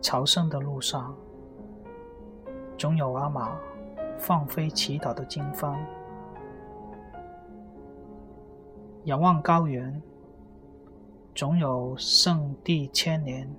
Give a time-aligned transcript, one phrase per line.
[0.00, 1.14] 朝圣的路上，
[2.78, 3.58] 总有阿玛
[4.16, 5.76] 放飞祈祷的经幡；
[9.04, 10.00] 仰望高原，
[11.34, 13.52] 总有圣地千年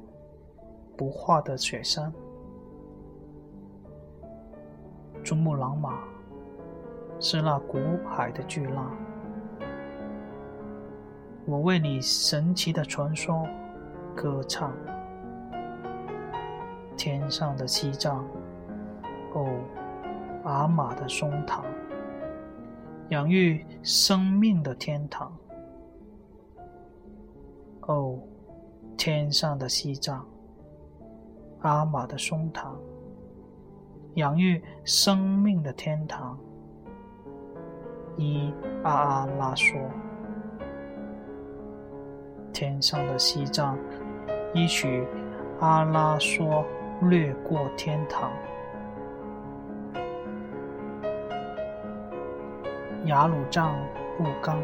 [0.96, 2.12] 不化的雪山；
[5.24, 6.00] 珠穆朗玛
[7.20, 7.78] 是那古
[8.10, 8.96] 海的巨浪。
[11.46, 13.46] 我为你神奇的传说
[14.16, 14.72] 歌唱。
[17.00, 18.28] 天上的西藏，
[19.34, 19.48] 哦，
[20.44, 21.64] 阿玛的松堂，
[23.08, 25.34] 养育生命的天堂。
[27.84, 28.20] 哦，
[28.98, 30.28] 天上的西藏，
[31.62, 32.78] 阿玛的松堂，
[34.16, 36.38] 养育生命的天堂。
[38.18, 38.54] 一
[38.84, 39.80] 阿阿拉说
[42.52, 43.78] ：“天上的西藏，
[44.54, 45.08] 一曲
[45.62, 46.66] 阿拉说。”
[47.02, 48.30] 掠过天堂，
[53.06, 53.74] 雅鲁藏
[54.18, 54.60] 布冈，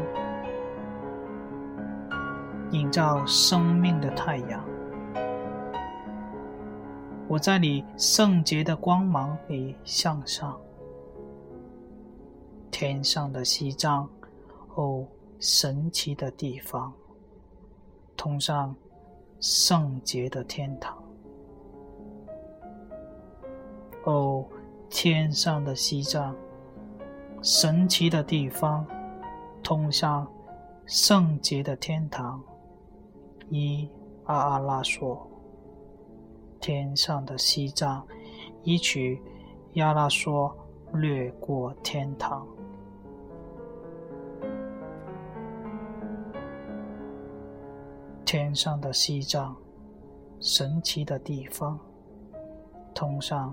[2.72, 4.62] 映照生命的太阳。
[7.26, 10.60] 我在你圣洁的光芒里向上，
[12.70, 14.06] 天上的西藏，
[14.74, 15.06] 哦，
[15.40, 16.92] 神奇的地方，
[18.14, 18.76] 通上
[19.40, 21.02] 圣洁的天堂。
[24.06, 24.44] 哦，
[24.88, 26.32] 天上的西藏，
[27.42, 28.86] 神奇的地方，
[29.64, 30.24] 通向
[30.86, 32.40] 圣洁的天堂。
[33.48, 33.88] 伊
[34.26, 35.28] 阿阿拉说
[36.62, 38.06] ：“天上的西藏，
[38.62, 39.20] 一曲
[39.72, 40.56] 亚拉说
[40.92, 42.46] 掠过天堂。
[48.24, 49.56] 天上的西藏，
[50.38, 51.76] 神奇的地方，
[52.94, 53.52] 通上。”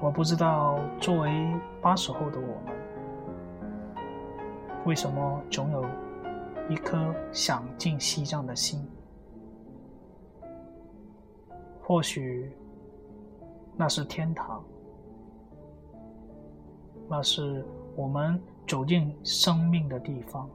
[0.00, 2.72] 我不知道，作为八十后的我们，
[4.86, 5.84] 为什么总有
[6.68, 8.80] 一颗想进西藏的心？
[11.82, 12.52] 或许
[13.76, 14.62] 那是天堂，
[17.08, 17.66] 那是
[17.96, 20.48] 我们走进生命的地方。